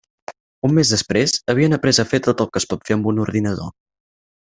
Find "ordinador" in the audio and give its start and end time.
3.29-3.75